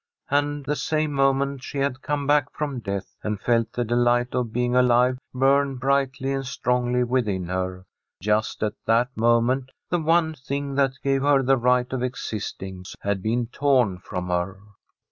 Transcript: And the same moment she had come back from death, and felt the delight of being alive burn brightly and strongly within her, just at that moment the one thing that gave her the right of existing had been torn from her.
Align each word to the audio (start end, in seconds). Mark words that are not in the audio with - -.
And 0.31 0.65
the 0.65 0.75
same 0.75 1.13
moment 1.13 1.61
she 1.61 1.77
had 1.77 2.01
come 2.01 2.25
back 2.25 2.51
from 2.53 2.79
death, 2.79 3.15
and 3.21 3.39
felt 3.39 3.71
the 3.71 3.83
delight 3.85 4.33
of 4.33 4.51
being 4.51 4.75
alive 4.75 5.19
burn 5.31 5.75
brightly 5.77 6.33
and 6.33 6.43
strongly 6.43 7.03
within 7.03 7.45
her, 7.49 7.85
just 8.19 8.63
at 8.63 8.73
that 8.87 9.15
moment 9.15 9.69
the 9.91 9.99
one 10.01 10.33
thing 10.33 10.73
that 10.73 10.93
gave 11.03 11.21
her 11.21 11.43
the 11.43 11.55
right 11.55 11.93
of 11.93 12.01
existing 12.01 12.83
had 13.01 13.21
been 13.21 13.45
torn 13.45 13.99
from 13.99 14.29
her. 14.29 14.57